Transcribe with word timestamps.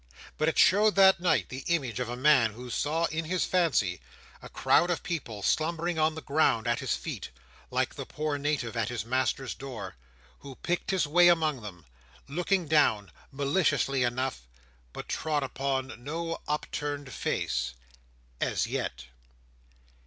But 0.39 0.49
it 0.49 0.57
showed, 0.57 0.95
that 0.95 1.19
night, 1.19 1.49
the 1.49 1.63
image 1.67 1.99
of 1.99 2.09
a 2.09 2.15
man, 2.17 2.53
who 2.53 2.71
saw, 2.71 3.05
in 3.11 3.25
his 3.25 3.45
fancy, 3.45 4.01
a 4.41 4.49
crowd 4.49 4.89
of 4.89 5.03
people 5.03 5.43
slumbering 5.43 5.99
on 5.99 6.15
the 6.15 6.23
ground 6.23 6.65
at 6.67 6.79
his 6.79 6.95
feet, 6.95 7.29
like 7.69 7.93
the 7.93 8.07
poor 8.07 8.39
Native 8.39 8.75
at 8.75 8.89
his 8.89 9.05
master's 9.05 9.53
door: 9.53 9.97
who 10.39 10.55
picked 10.55 10.89
his 10.89 11.05
way 11.05 11.27
among 11.27 11.61
them: 11.61 11.85
looking 12.27 12.67
down, 12.67 13.11
maliciously 13.31 14.01
enough: 14.01 14.47
but 14.91 15.07
trod 15.07 15.43
upon 15.43 16.03
no 16.03 16.39
upturned 16.47 17.13
face—as 17.13 18.65
yet. 18.65 19.05